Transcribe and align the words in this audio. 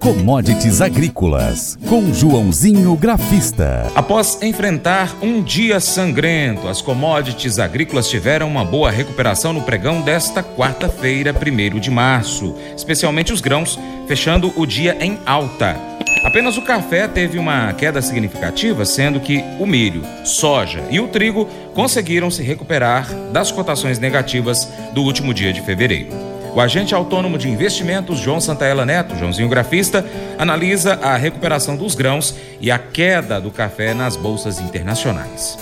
Commodities 0.00 0.80
Agrícolas, 0.80 1.78
com 1.86 2.10
Joãozinho 2.14 2.96
Grafista. 2.96 3.86
Após 3.94 4.40
enfrentar 4.40 5.14
um 5.20 5.42
dia 5.42 5.78
sangrento, 5.78 6.66
as 6.68 6.80
commodities 6.80 7.58
agrícolas 7.58 8.08
tiveram 8.08 8.48
uma 8.48 8.64
boa 8.64 8.90
recuperação 8.90 9.52
no 9.52 9.60
pregão 9.60 10.00
desta 10.00 10.42
quarta-feira, 10.42 11.34
1 11.34 11.78
de 11.78 11.90
março, 11.90 12.56
especialmente 12.74 13.30
os 13.30 13.42
grãos, 13.42 13.78
fechando 14.08 14.50
o 14.56 14.64
dia 14.64 14.96
em 15.02 15.18
alta. 15.26 15.76
Apenas 16.24 16.56
o 16.56 16.62
café 16.62 17.06
teve 17.06 17.38
uma 17.38 17.70
queda 17.74 18.00
significativa, 18.00 18.86
sendo 18.86 19.20
que 19.20 19.44
o 19.58 19.66
milho, 19.66 20.02
soja 20.24 20.82
e 20.90 20.98
o 20.98 21.08
trigo 21.08 21.46
conseguiram 21.74 22.30
se 22.30 22.42
recuperar 22.42 23.06
das 23.32 23.52
cotações 23.52 23.98
negativas 23.98 24.66
do 24.94 25.02
último 25.02 25.34
dia 25.34 25.52
de 25.52 25.60
fevereiro. 25.60 26.29
O 26.52 26.60
agente 26.60 26.94
autônomo 26.94 27.38
de 27.38 27.48
investimentos, 27.48 28.18
João 28.18 28.40
Santaella 28.40 28.84
Neto, 28.84 29.16
Joãozinho 29.16 29.48
Grafista, 29.48 30.04
analisa 30.36 30.94
a 30.94 31.16
recuperação 31.16 31.76
dos 31.76 31.94
grãos 31.94 32.34
e 32.60 32.72
a 32.72 32.78
queda 32.78 33.40
do 33.40 33.52
café 33.52 33.94
nas 33.94 34.16
bolsas 34.16 34.58
internacionais. 34.58 35.56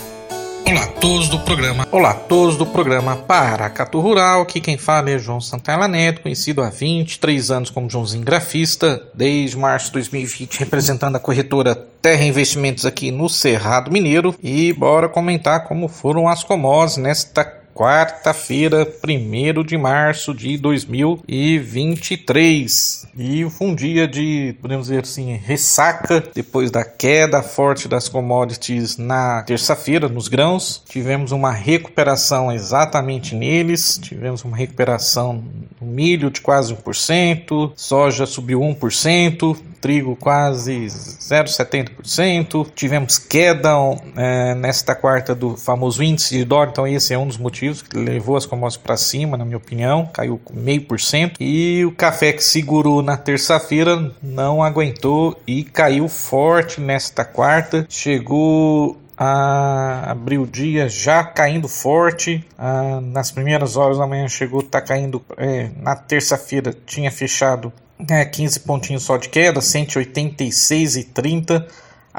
Olá 0.67 0.85
a 0.85 0.87
todos 0.87 1.29
do 1.29 1.39
programa. 1.41 1.87
Olá 1.91 2.11
a 2.11 2.15
todos 2.15 2.57
do 2.57 2.67
programa 2.67 3.17
Paracatu 3.17 4.01
Rural. 4.01 4.43
Aqui 4.43 4.61
quem 4.61 4.77
fala 4.77 5.11
é 5.11 5.19
João 5.19 5.41
Santana 5.41 5.89
Neto, 5.89 6.23
conhecido 6.23 6.63
há 6.63 6.71
23 6.71 7.51
anos 7.51 7.71
como 7.71 7.89
Joãozinho 7.89 8.25
Grafista, 8.25 9.03
desde 9.15 9.57
março 9.57 9.87
de 9.87 9.93
2020 9.93 10.59
representando 10.61 11.17
a 11.17 11.21
corretora 11.21 11.75
Terra 11.75 12.25
Investimentos 12.25 12.87
aqui 12.87 13.11
no 13.11 13.29
Cerrado 13.29 13.91
Mineiro. 13.91 14.35
E 14.43 14.73
bora 14.73 15.09
comentar 15.09 15.65
como 15.65 15.89
foram 15.89 16.29
as 16.29 16.45
commodities 16.45 16.97
nesta 16.99 17.58
quarta-feira, 17.79 18.85
1 18.85 19.63
de 19.63 19.79
março 19.79 20.35
de 20.35 20.59
2023. 20.59 23.07
E 23.17 23.47
um 23.61 23.73
dia 23.73 24.09
de, 24.09 24.57
podemos 24.61 24.89
dizer 24.89 25.05
assim, 25.05 25.37
ressaca 25.37 26.21
depois 26.35 26.73
da 26.73 26.85
queda 26.85 27.41
forte 27.41 27.87
das 27.87 28.09
commodities 28.09 28.97
na 28.97 29.45
terça-feira 29.45 30.09
nos 30.09 30.27
grãos. 30.27 30.83
Tivemos 30.89 31.31
uma 31.31 31.53
recuperação 31.53 32.51
exatamente 32.51 33.37
neles, 33.37 33.97
tivemos 33.97 34.43
uma 34.43 34.57
recuperação 34.57 35.45
no 35.81 35.87
milho 35.87 36.33
de 36.33 36.41
quase 36.41 36.75
1%, 36.75 37.75
soja 37.77 38.27
subiu 38.27 38.59
1%, 38.59 39.57
trigo 39.81 40.17
quase 40.17 40.87
0,70%. 40.87 42.67
Tivemos 42.75 43.19
queda 43.19 43.77
é, 44.17 44.57
nesta 44.57 44.97
quarta 44.97 45.33
do 45.35 45.57
famoso 45.57 46.03
índice 46.03 46.39
de 46.39 46.45
dólar, 46.45 46.69
então 46.71 46.87
esse 46.87 47.15
é 47.15 47.19
um 47.19 47.27
dos 47.27 47.39
motivos 47.39 47.68
que 47.75 47.97
levou 47.97 48.37
as 48.37 48.47
commodities 48.47 48.83
para 48.83 48.97
cima, 48.97 49.37
na 49.37 49.45
minha 49.45 49.57
opinião, 49.57 50.09
caiu 50.13 50.41
meio 50.53 50.83
por 50.83 51.01
cento. 51.01 51.37
E 51.41 51.85
o 51.85 51.93
café 51.93 52.33
que 52.33 52.43
segurou 52.43 53.03
na 53.03 53.17
terça-feira 53.17 54.13
não 54.23 54.63
aguentou 54.63 55.41
e 55.47 55.65
caiu 55.65 56.09
forte 56.09 56.81
nesta 56.81 57.25
quarta, 57.25 57.87
chegou 57.89 58.97
a 59.17 60.13
abrir 60.13 60.39
o 60.39 60.47
dia 60.47 60.89
já 60.89 61.25
caindo 61.25 61.67
forte. 61.67 62.45
Ah, 62.57 63.01
nas 63.03 63.33
primeiras 63.33 63.77
horas 63.77 63.99
da 63.99 64.07
manhã 64.07 64.29
chegou, 64.29 64.63
tá 64.63 64.81
caindo. 64.81 65.21
É, 65.37 65.71
na 65.77 65.97
terça-feira 65.97 66.73
tinha 66.87 67.11
fechado 67.11 67.73
é, 68.09 68.25
15 68.25 68.61
pontinhos 68.61 69.03
só 69.03 69.17
de 69.17 69.29
queda, 69.29 69.61
186,30. 69.61 71.67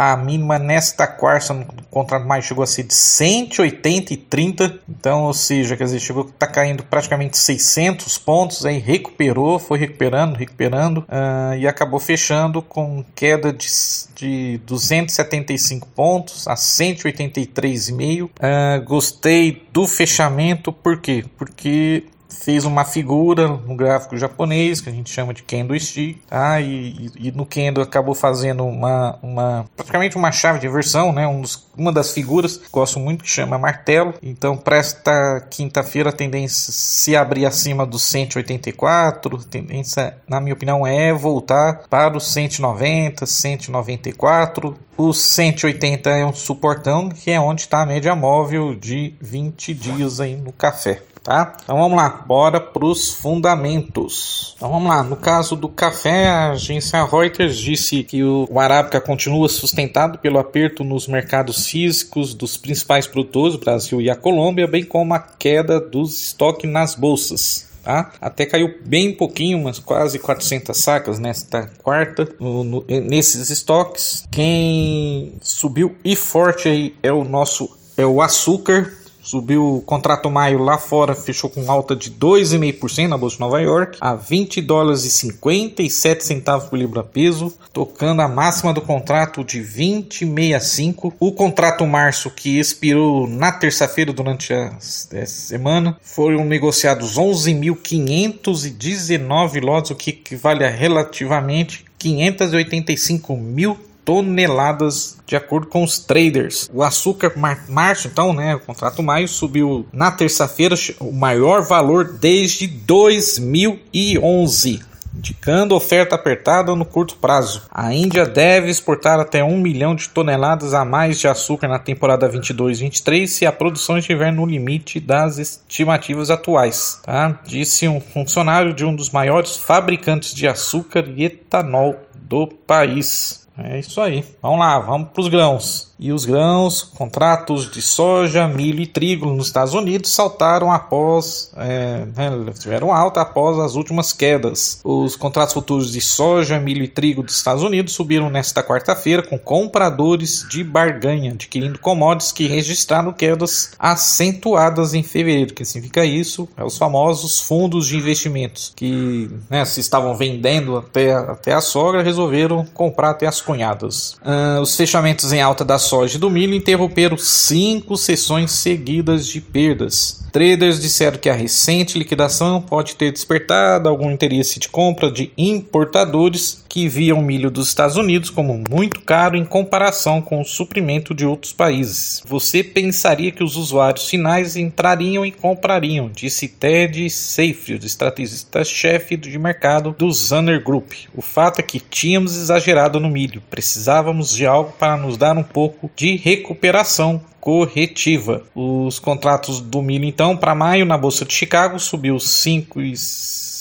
A 0.02 0.16
mínima 0.16 0.58
nesta 0.58 1.06
quarta 1.06 1.54
no 1.54 1.66
contrato 1.92 2.26
mais 2.26 2.46
chegou 2.46 2.64
a 2.64 2.68
ser 2.68 2.84
de 2.84 2.94
180,30. 2.94 4.80
Então, 4.88 5.24
ou 5.26 5.34
seja, 5.34 5.76
quer 5.76 5.84
dizer, 5.84 6.00
chegou 6.00 6.24
tá 6.24 6.48
caindo 6.48 6.84
praticamente 6.84 7.38
600 7.38 8.18
pontos, 8.18 8.66
aí 8.66 8.78
recuperou, 8.78 9.60
foi 9.60 9.78
recuperando, 9.78 10.38
recuperando 10.38 11.00
uh, 11.00 11.54
e 11.58 11.68
acabou 11.68 12.00
fechando 12.00 12.62
com 12.62 13.04
queda 13.14 13.52
de, 13.52 13.68
de 14.16 14.62
275 14.66 15.86
pontos 15.90 16.48
a 16.48 16.56
183,5. 16.56 18.24
Uh, 18.24 18.30
ah, 18.40 18.78
gostei 18.78 19.68
do 19.74 19.86
fechamento, 19.86 20.72
por 20.72 21.02
quê? 21.02 21.26
Porque 21.38 22.06
fez 22.30 22.64
uma 22.64 22.86
figura 22.86 23.48
no 23.48 23.76
gráfico 23.76 24.16
japonês 24.16 24.80
que 24.80 24.90
a 24.90 24.92
gente 24.92 25.10
chama 25.10 25.34
de 25.34 25.44
Kendo 25.44 25.78
Stick, 25.78 26.22
tá? 26.28 26.62
E, 26.62 27.12
e, 27.16 27.28
e, 27.28 27.32
no 27.32 27.46
Kendo 27.46 27.82
acabou 27.82 28.14
fazendo 28.14 28.66
uma, 28.66 29.18
uma 29.22 29.66
praticamente 29.76 30.16
uma 30.16 30.32
chave 30.32 30.60
de 30.60 30.68
versão, 30.68 31.12
né? 31.12 31.28
Um 31.28 31.42
dos, 31.42 31.68
uma 31.76 31.92
das 31.92 32.12
figuras 32.12 32.60
gosto 32.72 33.00
muito 33.00 33.24
que 33.24 33.30
chama 33.30 33.58
martelo. 33.58 34.14
Então 34.22 34.56
para 34.56 34.78
esta 34.78 35.42
quinta-feira 35.50 36.10
a 36.10 36.14
tendência 36.14 36.72
se 36.72 37.16
abrir 37.16 37.46
acima 37.46 37.86
dos 37.86 38.04
184, 38.04 39.38
a 39.38 39.44
tendência 39.44 40.18
na 40.28 40.40
minha 40.40 40.54
opinião 40.54 40.86
é 40.86 41.12
voltar 41.12 41.84
para 41.90 42.16
os 42.16 42.32
190, 42.32 43.26
194. 43.26 44.78
O 44.98 45.14
180 45.14 46.10
é 46.10 46.26
um 46.26 46.34
suportão 46.34 47.08
que 47.10 47.32
é 47.32 47.40
onde 47.40 47.62
está 47.62 47.82
a 47.82 47.86
média 47.86 48.14
móvel 48.14 48.76
de 48.76 49.14
20 49.22 49.74
dias 49.74 50.20
aí 50.20 50.36
no 50.36 50.52
café 50.52 51.02
tá? 51.30 51.56
Então 51.64 51.78
vamos 51.78 51.96
lá, 51.96 52.10
bora 52.26 52.60
para 52.60 52.84
os 52.84 53.14
fundamentos. 53.14 54.56
Então 54.58 54.72
vamos 54.72 54.90
lá, 54.90 55.04
no 55.04 55.16
caso 55.16 55.56
do 55.56 55.70
café, 55.70 56.28
a 56.28 56.52
agência 56.54 57.06
Reuters 57.06 57.56
disse 57.56 58.04
que 58.04 58.24
o, 58.24 58.60
Arábica 58.60 59.00
continua 59.00 59.48
sustentado 59.48 60.18
pelo 60.18 60.40
aperto 60.40 60.84
nos 60.84 61.08
mercados 61.08 61.68
físicos 61.68 62.34
dos 62.34 62.58
principais 62.58 63.06
produtores, 63.06 63.56
Brasil 63.56 64.02
e 64.02 64.10
a 64.10 64.16
Colômbia, 64.16 64.66
bem 64.66 64.84
como 64.84 65.14
a 65.14 65.20
queda 65.20 65.80
dos 65.80 66.20
estoques 66.20 66.70
nas 66.70 66.96
bolsas. 66.96 67.70
Tá? 67.84 68.12
Até 68.20 68.48
caiu 68.48 68.80
bem 68.84 69.16
pouquinho, 69.16 69.60
umas 69.60 69.78
quase 69.78 70.18
400 70.18 70.76
sacas 70.76 71.20
nesta 71.20 71.70
quarta, 71.84 72.28
no, 72.40 72.64
no, 72.64 72.86
nesses 72.88 73.52
estoques. 73.52 74.26
Quem 74.32 75.36
subiu 75.42 75.96
e 76.04 76.16
forte 76.16 76.68
aí 76.68 76.96
é 77.04 77.14
o 77.14 77.24
nosso 77.24 77.78
é 78.00 78.06
o 78.06 78.22
açúcar, 78.22 78.94
Subiu 79.30 79.76
o 79.76 79.82
contrato 79.82 80.32
maio 80.32 80.58
lá 80.58 80.80
fora, 80.80 81.14
fechou 81.14 81.52
com 81.52 81.72
alta 81.72 81.96
de 81.96 82.10
2,5% 82.10 83.08
na 83.08 83.16
Bolsa 83.16 83.36
de 83.36 83.42
Nova 83.42 83.62
York, 83.62 84.00
a 84.02 84.16
20 84.16 84.60
dólares 84.60 85.06
e 85.06 85.12
57 85.12 86.26
centavos 86.26 86.68
por 86.68 86.80
libra 86.80 87.04
peso, 87.04 87.54
tocando 87.72 88.24
a 88.24 88.28
máxima 88.28 88.74
do 88.74 88.82
contrato 88.82 89.44
de 89.44 89.60
20,65. 89.60 91.14
O 91.20 91.32
contrato 91.32 91.86
março, 91.86 92.32
que 92.32 92.58
expirou 92.58 93.28
na 93.28 93.52
terça-feira 93.52 94.12
durante 94.12 94.52
a, 94.52 94.74
semana, 94.80 95.96
foram 96.02 96.44
negociados 96.44 97.16
11.519 97.16 99.62
lotes, 99.62 99.92
o 99.92 99.96
que 99.96 100.10
equivale 100.10 100.66
a 100.66 100.70
relativamente 100.72 101.86
585 102.00 103.38
mil 103.38 103.78
toneladas 104.10 105.20
de 105.24 105.36
acordo 105.36 105.68
com 105.68 105.84
os 105.84 106.00
traders. 106.00 106.68
O 106.74 106.82
açúcar 106.82 107.34
mar 107.36 107.66
março, 107.70 108.08
então, 108.08 108.34
né, 108.34 108.56
o 108.56 108.60
contrato 108.60 109.04
maio 109.04 109.28
subiu 109.28 109.86
na 109.94 110.10
terça-feira 110.10 110.74
o 111.00 111.12
maior 111.12 111.62
valor 111.62 112.14
desde 112.14 112.66
2011 112.66 114.90
indicando 115.16 115.76
oferta 115.76 116.16
apertada 116.16 116.76
no 116.76 116.86
curto 116.86 117.18
prazo. 117.18 117.64
A 117.70 117.94
Índia 117.94 118.26
deve 118.26 118.70
exportar 118.70 119.20
até 119.20 119.44
1 119.44 119.58
milhão 119.58 119.94
de 119.94 120.08
toneladas 120.08 120.74
a 120.74 120.86
mais 120.86 121.20
de 121.20 121.28
açúcar 121.28 121.68
na 121.68 121.80
temporada 121.80 122.30
22-23 122.30 123.28
se 123.28 123.46
a 123.46 123.52
produção 123.52 123.98
estiver 123.98 124.32
no 124.32 124.46
limite 124.46 125.00
das 125.00 125.38
estimativas 125.38 126.30
atuais, 126.30 127.02
tá? 127.04 127.40
disse 127.46 127.88
um 127.88 128.00
funcionário 128.00 128.74
de 128.74 128.86
um 128.86 128.96
dos 128.96 129.10
maiores 129.10 129.58
fabricantes 129.58 130.34
de 130.34 130.48
açúcar 130.48 131.06
e 131.16 131.26
etanol 131.26 131.96
do 132.16 132.48
país. 132.48 133.49
É 133.64 133.80
isso 133.80 134.00
aí. 134.02 134.24
Vamos 134.42 134.60
lá, 134.60 134.80
vamos 134.80 135.10
para 135.10 135.22
os 135.22 135.28
grãos 135.28 135.89
e 136.00 136.14
os 136.14 136.24
grãos, 136.24 136.82
contratos 136.82 137.70
de 137.70 137.82
soja, 137.82 138.48
milho 138.48 138.82
e 138.82 138.88
trigo 138.88 139.26
nos 139.26 139.48
Estados 139.48 139.74
Unidos 139.74 140.14
saltaram 140.14 140.72
após, 140.72 141.52
é, 141.58 142.06
né, 142.16 142.54
tiveram 142.58 142.94
alta 142.94 143.20
após 143.20 143.60
as 143.60 143.76
últimas 143.76 144.14
quedas. 144.14 144.80
Os 144.84 145.18
contratos 145.18 145.54
futuros 145.54 145.92
de 145.92 146.00
soja, 146.00 146.58
milho 146.58 146.84
e 146.84 146.88
trigo 146.88 147.22
dos 147.22 147.36
Estados 147.36 147.64
Unidos 147.64 147.94
subiram 147.94 148.30
nesta 148.30 148.64
quarta-feira 148.64 149.22
com 149.22 149.38
compradores 149.38 150.46
de 150.50 150.64
barganha 150.64 151.34
adquirindo 151.34 151.78
commodities 151.80 152.32
que 152.32 152.48
registraram 152.48 153.12
quedas 153.12 153.72
acentuadas 153.78 154.94
em 154.94 155.04
fevereiro. 155.04 155.52
O 155.52 155.54
que 155.54 155.66
significa 155.66 156.06
isso? 156.06 156.48
É 156.56 156.64
os 156.64 156.78
famosos 156.78 157.42
fundos 157.42 157.88
de 157.88 157.98
investimentos 157.98 158.72
que 158.74 159.30
né, 159.50 159.66
se 159.66 159.82
estavam 159.82 160.16
vendendo 160.16 160.78
até, 160.78 161.14
até 161.14 161.54
a 161.54 161.62
sogra 161.62 162.02
resolveram 162.02 162.66
comprar 162.74 163.10
até 163.10 163.28
as 163.28 163.42
cunhadas. 163.42 164.14
Uh, 164.24 164.62
os 164.62 164.78
fechamentos 164.78 165.34
em 165.34 165.42
alta 165.42 165.66
das 165.66 165.89
soja 165.90 166.18
e 166.18 166.20
do 166.20 166.30
milho 166.30 166.54
interromperam 166.54 167.18
cinco 167.18 167.98
sessões 167.98 168.52
seguidas 168.52 169.26
de 169.26 169.42
perdas. 169.42 170.24
Traders 170.32 170.80
disseram 170.80 171.18
que 171.18 171.30
a 171.30 171.34
recente 171.34 171.98
liquidação 171.98 172.62
pode 172.62 172.96
ter 172.96 173.12
despertado 173.12 173.90
algum 173.90 174.12
interesse 174.12 174.60
de 174.60 174.70
compra 174.70 175.12
de 175.12 175.32
importadores 175.36 176.64
que 176.70 176.88
viam 176.88 177.18
o 177.18 177.24
milho 177.24 177.50
dos 177.50 177.68
Estados 177.68 177.98
Unidos 177.98 178.30
como 178.30 178.64
muito 178.70 179.02
caro 179.02 179.36
em 179.36 179.44
comparação 179.44 180.22
com 180.22 180.40
o 180.40 180.46
suprimento 180.46 181.16
de 181.16 181.26
outros 181.26 181.52
países. 181.52 182.22
Você 182.28 182.64
pensaria 182.64 183.32
que 183.32 183.44
os 183.44 183.56
usuários 183.56 184.08
finais 184.08 184.56
entrariam 184.56 185.26
e 185.26 185.32
comprariam, 185.32 186.10
disse 186.10 186.48
Ted 186.48 187.10
Seyfried, 187.10 187.84
estrategista-chefe 187.84 189.18
de 189.18 189.40
mercado 189.40 189.96
do 189.98 190.12
Zanner 190.12 190.64
Group. 190.64 190.94
O 191.16 191.22
fato 191.24 191.60
é 191.60 191.64
que 191.64 191.80
tínhamos 191.80 192.38
exagerado 192.38 193.00
no 193.00 193.10
milho, 193.10 193.42
precisávamos 193.50 194.36
de 194.36 194.46
algo 194.46 194.72
para 194.74 194.96
nos 194.96 195.18
dar 195.18 195.36
um 195.36 195.44
pouco 195.44 195.90
de 195.96 196.16
recuperação 196.18 197.20
corretiva. 197.40 198.44
Os 198.54 199.00
contratos 199.00 199.60
do 199.60 199.82
milho, 199.82 200.06
então, 200.06 200.38
para 200.38 200.54
maio 200.54 200.86
na 200.86 200.98
Bolsa 200.98 201.26
de 201.26 201.34
Chicago 201.34 201.80
subiu 201.80 202.20
5 202.20 202.82
e 202.82 202.94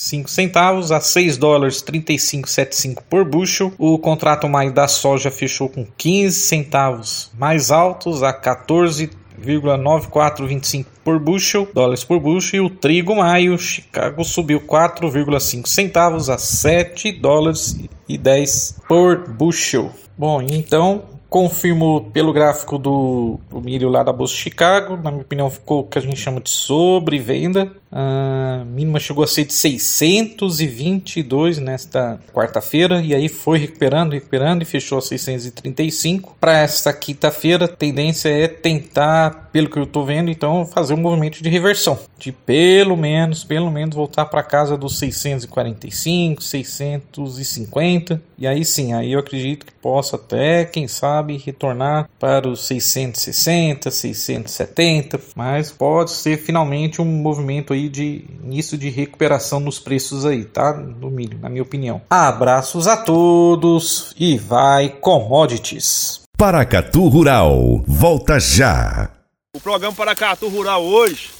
5 0.09 0.31
centavos 0.31 0.91
a 0.91 1.01
6 1.01 1.37
dólares 1.37 1.83
35,75 1.83 3.03
por 3.09 3.25
bushel. 3.25 3.73
O 3.79 3.99
contrato 3.99 4.49
maio 4.49 4.73
da 4.73 4.89
soja 4.89 5.31
fechou 5.31 5.69
com 5.69 5.87
15 5.97 6.41
centavos 6.41 7.31
mais 7.39 7.71
altos 7.71 8.23
a 8.23 8.33
14 8.33 9.11
0,9425 9.39 10.87
por 11.05 11.21
bushel, 11.21 11.69
dólares 11.73 12.03
por 12.03 12.19
bushel, 12.19 12.65
e 12.65 12.67
o 12.67 12.71
trigo 12.71 13.15
maio, 13.15 13.57
Chicago 13.57 14.25
subiu 14.25 14.61
4,5 14.61 15.67
centavos 15.67 16.29
a 16.29 16.37
7 16.37 17.13
dólares 17.13 17.79
e 18.09 18.19
10 18.19 18.81
por 18.89 19.29
bushel. 19.29 19.93
Bom, 20.17 20.43
então 20.43 21.05
Confirmo 21.29 22.11
pelo 22.13 22.33
gráfico 22.33 22.79
do, 22.79 23.39
do 23.51 23.61
milho 23.61 23.91
lá 23.91 24.03
da 24.03 24.13
Bolsa 24.13 24.35
de 24.35 24.41
Chicago. 24.41 24.97
Na 24.97 25.11
minha 25.11 25.23
opinião, 25.23 25.51
ficou 25.51 25.81
o 25.81 25.85
que 25.85 25.99
a 25.99 26.03
gente 26.03 26.17
chama 26.17 26.41
de 26.41 26.49
sobrevenda. 26.49 27.71
A 27.91 28.65
mínima 28.67 29.01
chegou 29.01 29.25
a 29.25 29.27
ser 29.27 29.45
de 29.45 29.55
622 29.55 31.59
nesta 31.59 32.21
quarta-feira 32.35 33.01
e 33.01 33.15
aí 33.15 33.29
foi 33.29 33.59
recuperando, 33.59 34.13
recuperando 34.13 34.63
e 34.63 34.67
fechou 34.67 34.99
a 34.99 35.03
635. 35.03 36.37
Para 36.39 36.59
esta 36.59 36.93
quinta-feira, 36.93 37.65
a 37.65 37.69
tendência 37.69 38.29
é 38.29 38.47
tentar, 38.47 39.49
pelo 39.51 39.71
que 39.71 39.79
eu 39.79 39.85
estou 39.85 40.05
vendo, 40.05 40.31
então 40.31 40.67
fazer 40.67 40.95
um 40.95 40.99
movimento 40.99 41.43
de 41.43 41.49
reversão, 41.49 41.99
de 42.19 42.31
pelo 42.31 42.97
menos, 42.97 43.43
pelo 43.43 43.71
menos 43.71 43.97
voltar 43.97 44.27
para 44.27 44.43
casa 44.43 44.77
dos 44.77 44.99
645, 44.99 46.43
650 46.43 48.21
e 48.39 48.47
aí 48.47 48.65
sim, 48.65 48.93
aí 48.93 49.13
eu 49.13 49.19
acredito 49.19 49.67
que 49.67 49.73
possa 49.73 50.15
até, 50.15 50.65
quem 50.65 50.87
sabe, 50.87 51.18
retornar 51.26 52.09
para 52.19 52.49
os 52.49 52.67
660, 52.67 53.91
670, 53.91 55.20
mas 55.35 55.70
pode 55.70 56.11
ser 56.11 56.38
finalmente 56.38 57.00
um 57.00 57.05
movimento 57.05 57.73
aí 57.73 57.88
de 57.88 58.25
início 58.43 58.79
de 58.79 58.88
recuperação 58.88 59.61
nos 59.61 59.79
preços 59.79 60.25
aí, 60.25 60.44
tá? 60.44 60.73
Do 60.73 61.11
milho, 61.11 61.38
na 61.38 61.49
minha 61.49 61.62
opinião. 61.62 62.00
Abraços 62.09 62.87
a 62.87 62.97
todos 62.97 64.15
e 64.19 64.38
vai 64.38 64.88
commodities. 64.88 66.23
Paracatu 66.37 67.09
Rural, 67.09 67.82
volta 67.87 68.38
já. 68.38 69.11
O 69.56 69.61
programa 69.61 69.94
Paracatu 69.94 70.49
Rural 70.49 70.85
hoje 70.85 71.31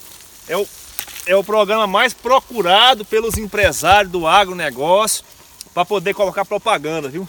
é 0.49 0.57
o, 0.57 0.67
é 1.27 1.37
o 1.37 1.45
programa 1.45 1.87
mais 1.87 2.13
procurado 2.13 3.05
pelos 3.05 3.37
empresários 3.37 4.11
do 4.11 4.27
agronegócio 4.27 5.25
para 5.73 5.85
poder 5.85 6.15
colocar 6.15 6.45
propaganda, 6.45 7.09
viu? 7.09 7.29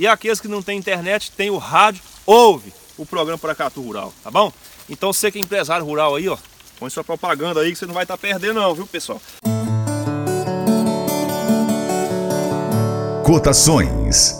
e 0.00 0.06
aqueles 0.06 0.40
que 0.40 0.48
não 0.48 0.62
têm 0.62 0.78
internet, 0.78 1.30
tem 1.30 1.50
o 1.50 1.58
rádio, 1.58 2.00
ouve 2.24 2.72
o 2.96 3.04
programa 3.04 3.36
Paracatu 3.36 3.82
Rural, 3.82 4.14
tá 4.24 4.30
bom? 4.30 4.50
Então 4.88 5.12
você 5.12 5.30
que 5.30 5.36
é 5.36 5.42
empresário 5.42 5.84
rural 5.84 6.16
aí, 6.16 6.26
ó, 6.26 6.38
põe 6.78 6.88
sua 6.88 7.04
propaganda 7.04 7.60
aí 7.60 7.70
que 7.70 7.78
você 7.78 7.84
não 7.84 7.92
vai 7.92 8.04
estar 8.04 8.16
tá 8.16 8.18
perdendo 8.18 8.54
não, 8.58 8.74
viu 8.74 8.86
pessoal? 8.86 9.20
Cotações 13.26 14.39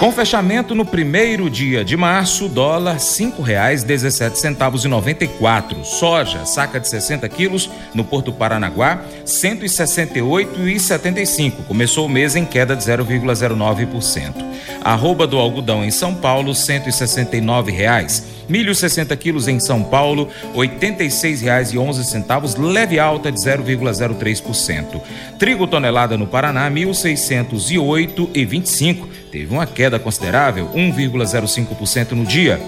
com 0.00 0.10
fechamento 0.10 0.74
no 0.74 0.84
primeiro 0.84 1.48
dia 1.48 1.84
de 1.84 1.96
março, 1.96 2.48
dólar 2.48 2.94
R$ 2.94 2.98
5,17,94. 2.98 5.84
Soja, 5.84 6.44
saca 6.44 6.80
de 6.80 6.88
60 6.88 7.28
quilos, 7.28 7.70
no 7.94 8.02
Porto 8.04 8.32
Paranaguá, 8.32 8.94
R$ 8.94 9.02
168,75. 9.24 11.66
Começou 11.66 12.06
o 12.06 12.08
mês 12.08 12.34
em 12.34 12.44
queda 12.44 12.74
de 12.74 12.82
0,09%. 12.82 14.34
Arroba 14.82 15.24
do 15.26 15.38
algodão 15.38 15.84
em 15.84 15.90
São 15.90 16.14
Paulo, 16.14 16.54
169 16.54 17.72
reais. 17.72 18.34
Milho 18.48 18.74
60 18.74 19.14
quilos 19.16 19.46
em 19.48 19.58
São 19.58 19.82
Paulo, 19.82 20.28
R$ 20.54 20.68
86,11, 20.68 22.58
leve 22.58 22.98
alta 22.98 23.32
de 23.32 23.38
0,03%. 23.38 25.00
Trigo 25.38 25.66
tonelada 25.66 26.18
no 26.18 26.26
Paraná, 26.26 26.68
R$ 26.68 26.74
1.608,25. 26.74 29.23
Teve 29.34 29.52
uma 29.52 29.66
queda 29.66 29.98
considerável, 29.98 30.70
1,05% 30.76 32.12
no 32.12 32.24
dia. 32.24 32.60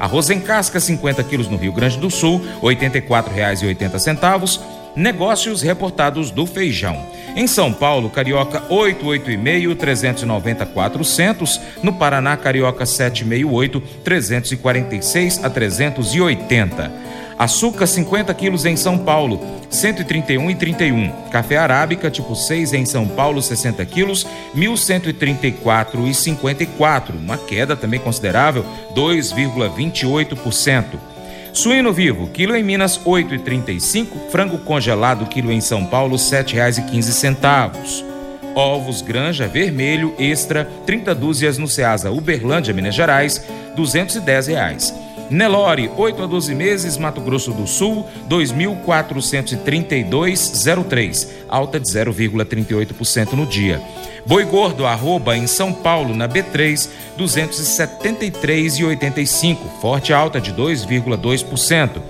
Arroz 0.00 0.28
em 0.30 0.40
casca, 0.40 0.80
50 0.80 1.22
quilos 1.22 1.46
no 1.46 1.56
Rio 1.56 1.70
Grande 1.72 1.96
do 1.96 2.10
Sul, 2.10 2.40
R$ 2.60 2.74
84,80. 2.74 4.60
Negócios 4.96 5.62
reportados 5.62 6.32
do 6.32 6.44
feijão. 6.44 7.06
Em 7.36 7.46
São 7.46 7.72
Paulo, 7.72 8.10
Carioca 8.10 8.64
885 8.68 9.76
390 9.76 10.66
400, 10.66 11.60
no 11.84 11.92
Paraná 11.92 12.36
Carioca 12.36 12.84
768 12.84 13.80
346 14.02 15.44
a 15.44 15.48
380. 15.48 17.07
Açúcar 17.38 17.86
50 17.86 18.34
quilos 18.34 18.64
em 18.64 18.74
São 18.74 18.98
Paulo, 18.98 19.40
131 19.70 20.50
e 20.50 20.54
31. 20.56 21.12
Café 21.30 21.56
arábica 21.56 22.10
tipo 22.10 22.34
6 22.34 22.72
em 22.72 22.84
São 22.84 23.06
Paulo, 23.06 23.40
60 23.40 23.84
quilos, 23.86 24.26
1.134 24.56 26.08
e 26.08 26.14
54. 26.14 27.16
Uma 27.16 27.38
queda 27.38 27.76
também 27.76 28.00
considerável, 28.00 28.66
2,28%. 28.92 30.84
Suíno 31.52 31.92
vivo, 31.92 32.28
quilo 32.28 32.56
em 32.56 32.62
Minas, 32.64 32.98
8,35. 32.98 34.30
Frango 34.30 34.58
congelado, 34.58 35.26
quilo 35.26 35.52
em 35.52 35.60
São 35.60 35.84
Paulo, 35.86 36.16
R$ 36.16 36.22
7,15. 36.22 38.04
Ovos 38.56 39.00
Granja 39.00 39.46
Vermelho 39.46 40.12
Extra, 40.18 40.68
30 40.84 41.14
dúzias 41.14 41.56
no 41.56 41.68
Ceasa 41.68 42.10
Uberlândia, 42.10 42.74
Minas 42.74 42.96
Gerais, 42.96 43.44
210 43.76 44.48
reais. 44.48 45.07
Nelore, 45.30 45.90
8 45.96 46.22
a 46.22 46.26
12 46.26 46.54
meses, 46.54 46.96
Mato 46.96 47.20
Grosso 47.20 47.52
do 47.52 47.66
Sul, 47.66 48.06
2.432,03, 48.28 51.28
alta 51.48 51.78
de 51.78 51.86
0,38% 51.86 53.32
no 53.32 53.44
dia. 53.46 53.82
Boi 54.24 54.44
Gordo, 54.44 54.86
arroba 54.86 55.36
em 55.36 55.46
São 55.46 55.70
Paulo, 55.72 56.14
na 56.14 56.28
B3, 56.28 56.88
273,85, 57.18 59.56
forte 59.80 60.12
alta 60.12 60.40
de 60.40 60.52
2,2%. 60.52 62.00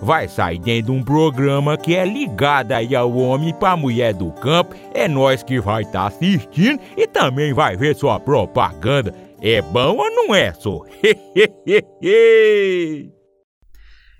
vai 0.00 0.28
sair 0.28 0.58
dentro 0.58 0.92
de 0.92 0.98
um 0.98 1.02
programa 1.02 1.76
que 1.76 1.94
é 1.94 2.04
ligado 2.04 2.72
aí 2.72 2.94
ao 2.94 3.12
homem 3.16 3.54
para 3.54 3.76
mulher 3.76 4.14
do 4.14 4.30
campo. 4.32 4.74
É 4.94 5.08
nós 5.08 5.42
que 5.42 5.60
vai 5.60 5.82
estar 5.82 6.00
tá 6.00 6.06
assistindo 6.06 6.80
e 6.96 7.06
também 7.06 7.52
vai 7.52 7.76
ver 7.76 7.94
sua 7.94 8.18
propaganda. 8.20 9.14
É 9.40 9.60
bom 9.60 9.96
ou 9.96 10.10
não 10.10 10.34
é, 10.34 10.52
só? 10.54 10.82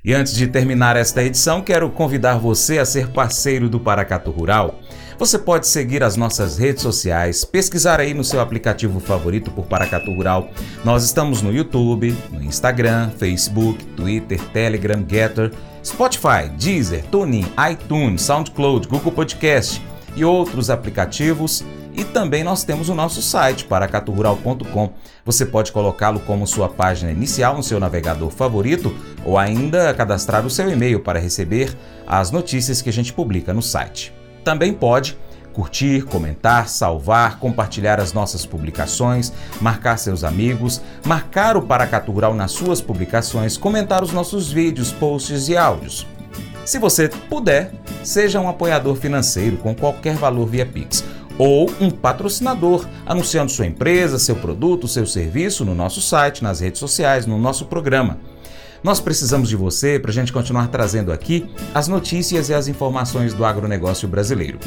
e 0.05 0.15
antes 0.15 0.35
de 0.35 0.47
terminar 0.47 0.97
esta 0.97 1.23
edição, 1.23 1.63
quero 1.63 1.91
convidar 1.91 2.39
você 2.39 2.79
a 2.79 2.85
ser 2.85 3.09
parceiro 3.09 3.69
do 3.69 3.81
Paracatu 3.81 4.31
Rural. 4.31 4.79
Você 5.19 5.39
pode 5.39 5.67
seguir 5.67 6.03
as 6.03 6.15
nossas 6.15 6.59
redes 6.59 6.83
sociais, 6.83 7.43
pesquisar 7.43 8.01
aí 8.01 8.13
no 8.13 8.23
seu 8.23 8.39
aplicativo 8.39 9.01
favorito 9.01 9.51
por 9.51 9.65
Paracatu 9.65 10.13
Rural. 10.13 10.51
Nós 10.85 11.05
estamos 11.05 11.41
no 11.41 11.51
YouTube, 11.51 12.15
no 12.31 12.43
Instagram, 12.43 13.09
Facebook, 13.17 13.83
Twitter, 13.97 14.39
Telegram, 14.51 15.03
Getter, 15.09 15.55
Spotify, 15.83 16.51
Deezer, 16.59 17.03
TuneIn, 17.07 17.47
iTunes, 17.71 18.23
SoundCloud, 18.23 18.87
Google 18.89 19.11
Podcast 19.11 19.83
e 20.15 20.23
outros 20.23 20.69
aplicativos. 20.69 21.65
E 21.95 22.05
também 22.05 22.45
nós 22.45 22.63
temos 22.63 22.91
o 22.91 22.95
nosso 22.95 23.23
site, 23.23 23.65
paracaturural.com. 23.65 24.93
Você 25.25 25.47
pode 25.47 25.73
colocá-lo 25.73 26.21
como 26.21 26.47
sua 26.47 26.69
página 26.69 27.11
inicial 27.11 27.57
no 27.57 27.63
seu 27.63 27.81
navegador 27.81 28.29
favorito 28.29 28.95
ou 29.25 29.39
ainda 29.39 29.95
cadastrar 29.95 30.45
o 30.45 30.51
seu 30.51 30.71
e-mail 30.71 31.01
para 31.01 31.19
receber 31.19 31.75
as 32.07 32.31
notícias 32.31 32.83
que 32.83 32.91
a 32.91 32.93
gente 32.93 33.15
publica 33.15 33.55
no 33.55 33.63
site. 33.63 34.16
Também 34.47 34.73
pode 34.73 35.19
curtir, 35.53 36.03
comentar, 36.03 36.69
salvar, 36.69 37.41
compartilhar 37.41 37.99
as 37.99 38.13
nossas 38.13 38.47
publicações, 38.47 39.33
marcar 39.61 39.97
seus 39.97 40.23
amigos, 40.23 40.81
marcar 41.05 41.57
o 41.57 41.63
Paracatu 41.63 42.13
Rural 42.13 42.33
nas 42.33 42.53
suas 42.53 42.81
publicações, 42.81 43.57
comentar 43.57 44.05
os 44.05 44.13
nossos 44.13 44.53
vídeos, 44.53 44.93
posts 44.93 45.49
e 45.49 45.57
áudios. 45.57 46.07
Se 46.65 46.79
você 46.79 47.09
puder, 47.09 47.73
seja 48.05 48.41
um 48.41 48.49
apoiador 48.49 48.95
financeiro 48.95 49.57
com 49.57 49.75
qualquer 49.75 50.15
valor 50.15 50.47
via 50.47 50.65
Pix 50.65 51.03
ou 51.37 51.69
um 51.81 51.91
patrocinador, 51.91 52.87
anunciando 53.05 53.51
sua 53.51 53.67
empresa, 53.67 54.17
seu 54.17 54.37
produto, 54.37 54.87
seu 54.87 55.09
serviço 55.09 55.65
no 55.65 55.75
nosso 55.75 56.01
site, 56.01 56.45
nas 56.45 56.61
redes 56.61 56.79
sociais, 56.79 57.27
no 57.27 57.37
nosso 57.37 57.65
programa. 57.65 58.21
Nós 58.83 59.01
precisamos 59.01 59.49
de 59.49 59.57
você 59.57 59.99
para 59.99 60.11
a 60.11 60.15
gente 60.15 60.33
continuar 60.33 60.69
trazendo 60.69 61.13
aqui 61.13 61.51
as 61.75 61.89
notícias 61.89 62.49
e 62.49 62.55
as 62.55 62.69
informações 62.69 63.35
do 63.35 63.45
agronegócio 63.45 64.09
brasileiro. 64.09 64.59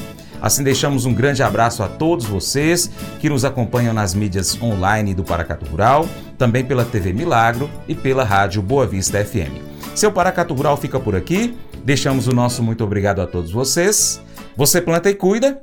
Assim, 0.42 0.64
deixamos 0.64 1.06
um 1.06 1.14
grande 1.14 1.44
abraço 1.44 1.84
a 1.84 1.88
todos 1.88 2.26
vocês 2.26 2.90
que 3.20 3.30
nos 3.30 3.44
acompanham 3.44 3.94
nas 3.94 4.14
mídias 4.14 4.60
online 4.62 5.14
do 5.14 5.24
Paracatu 5.24 5.66
Rural, 5.66 6.08
também 6.38 6.64
pela 6.64 6.86
TV 6.86 7.12
Milagro 7.12 7.70
e 7.88 7.96
pela 7.96 8.24
rádio 8.24 8.62
Boa 8.62 8.88
Vista 8.88 9.24
FM. 9.24 9.70
Seu 9.96 10.12
Paracatu 10.12 10.54
Rural 10.54 10.78
fica 10.78 11.00
por 11.00 11.16
aqui. 11.16 11.58
Deixamos 11.84 12.28
o 12.28 12.34
nosso 12.34 12.64
muito 12.64 12.84
obrigado 12.84 13.22
a 13.22 13.28
todos 13.28 13.52
vocês. 13.52 14.22
Você 14.56 14.82
planta 14.82 15.10
e 15.10 15.16
cuida. 15.16 15.60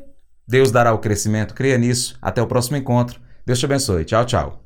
Deus 0.46 0.70
dará 0.70 0.92
o 0.92 0.98
crescimento, 0.98 1.54
creia 1.54 1.78
nisso. 1.78 2.16
Até 2.20 2.42
o 2.42 2.46
próximo 2.46 2.76
encontro. 2.76 3.20
Deus 3.44 3.58
te 3.58 3.64
abençoe. 3.64 4.04
Tchau, 4.04 4.24
tchau. 4.24 4.65